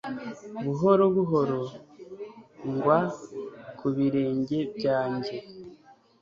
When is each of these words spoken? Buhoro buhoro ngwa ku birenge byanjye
Buhoro 0.63 1.03
buhoro 1.15 1.59
ngwa 2.69 2.99
ku 3.77 3.87
birenge 3.95 4.59
byanjye 4.77 5.35